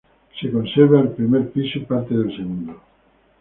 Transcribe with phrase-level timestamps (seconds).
[0.39, 2.81] Se conserva el primer piso y parte del segundo.